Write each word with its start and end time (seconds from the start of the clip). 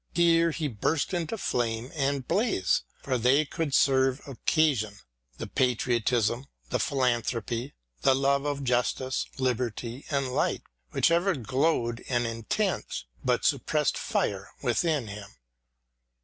Here 0.15 0.51
burst 0.79 1.13
into 1.13 1.37
flame 1.37 1.91
and 1.93 2.27
blaze— 2.27 2.81
^for 3.03 3.21
they 3.21 3.45
could 3.45 3.75
serve 3.75 4.19
occasion— 4.27 4.97
the 5.37 5.45
patriotism, 5.45 6.47
the 6.71 6.79
philanthropy, 6.79 7.75
the 8.01 8.15
love 8.15 8.43
of 8.43 8.63
justice, 8.63 9.27
liberty, 9.37 10.07
and 10.09 10.33
light 10.33 10.63
which 10.89 11.11
ever 11.11 11.35
glowed 11.35 12.03
an 12.09 12.25
intense 12.25 13.05
but 13.23 13.45
suppressed 13.45 13.95
fire 13.95 14.49
within 14.63 15.05
him. 15.07 15.35